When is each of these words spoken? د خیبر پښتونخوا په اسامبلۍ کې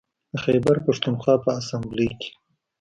د 0.31 0.33
خیبر 0.45 0.75
پښتونخوا 0.85 1.35
په 1.43 1.49
اسامبلۍ 1.59 2.09
کې 2.19 2.31